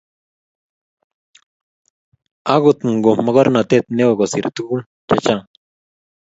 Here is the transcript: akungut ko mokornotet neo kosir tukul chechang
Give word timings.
akungut 2.53 2.79
ko 3.03 3.11
mokornotet 3.25 3.85
neo 3.95 4.11
kosir 4.19 4.45
tukul 4.55 4.81
chechang 5.07 5.43